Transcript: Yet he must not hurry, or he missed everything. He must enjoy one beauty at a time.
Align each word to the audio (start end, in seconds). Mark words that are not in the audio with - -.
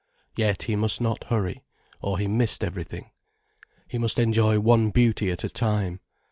Yet 0.35 0.63
he 0.63 0.75
must 0.75 0.99
not 0.99 1.25
hurry, 1.25 1.63
or 2.01 2.17
he 2.17 2.27
missed 2.27 2.63
everything. 2.63 3.11
He 3.87 3.99
must 3.99 4.17
enjoy 4.17 4.59
one 4.59 4.89
beauty 4.89 5.29
at 5.29 5.43
a 5.43 5.47
time. 5.49 5.99